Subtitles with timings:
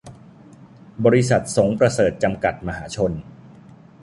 [1.05, 3.11] บริษัท สงประเสริฐ จำกัด มหาชน